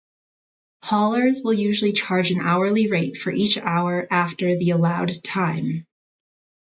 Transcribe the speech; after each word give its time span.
Haulers 0.81 1.41
will 1.43 1.53
usually 1.53 1.91
charge 1.91 2.31
an 2.31 2.41
hourly 2.41 2.87
rate 2.89 3.17
for 3.17 3.29
each 3.29 3.59
hour 3.59 4.07
after 4.09 4.57
the 4.57 4.71
allowed 4.71 5.11
time. 5.23 5.85